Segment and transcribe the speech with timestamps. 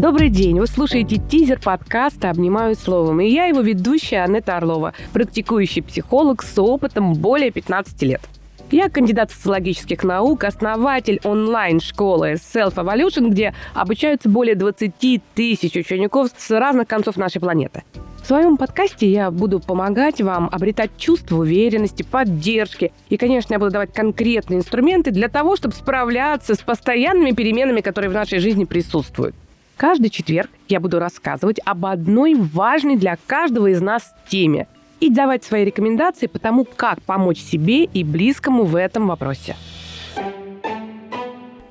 [0.00, 0.58] Добрый день!
[0.58, 3.20] Вы слушаете тизер подкаста «Обнимаю словом».
[3.20, 8.22] И я его ведущая Анетта Орлова, практикующий психолог с опытом более 15 лет.
[8.70, 16.50] Я кандидат социологических наук, основатель онлайн-школы Self Evolution, где обучаются более 20 тысяч учеников с
[16.50, 17.82] разных концов нашей планеты.
[18.22, 22.90] В своем подкасте я буду помогать вам обретать чувство уверенности, поддержки.
[23.10, 28.10] И, конечно, я буду давать конкретные инструменты для того, чтобы справляться с постоянными переменами, которые
[28.10, 29.34] в нашей жизни присутствуют.
[29.80, 34.66] Каждый четверг я буду рассказывать об одной важной для каждого из нас теме
[35.00, 39.56] и давать свои рекомендации по тому, как помочь себе и близкому в этом вопросе.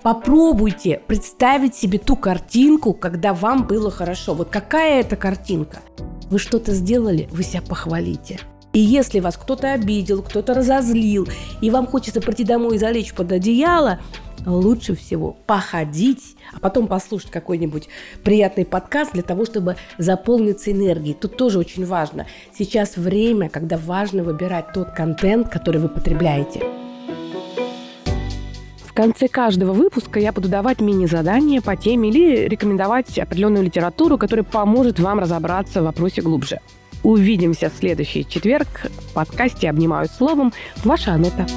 [0.01, 4.33] Попробуйте представить себе ту картинку, когда вам было хорошо.
[4.33, 5.81] Вот какая это картинка?
[6.31, 8.39] Вы что-то сделали, вы себя похвалите.
[8.73, 11.27] И если вас кто-то обидел, кто-то разозлил,
[11.61, 13.99] и вам хочется прийти домой и залечь под одеяло,
[14.45, 17.89] лучше всего походить, а потом послушать какой-нибудь
[18.23, 21.13] приятный подкаст для того, чтобы заполниться энергией.
[21.13, 22.25] Тут тоже очень важно.
[22.57, 26.61] Сейчас время, когда важно выбирать тот контент, который вы потребляете.
[28.85, 34.43] В конце каждого выпуска я буду давать мини-задания по теме или рекомендовать определенную литературу, которая
[34.43, 36.59] поможет вам разобраться в вопросе глубже.
[37.01, 40.51] Увидимся в следующий четверг в подкасте «Обнимаю словом».
[40.83, 41.47] Ваша Анетта.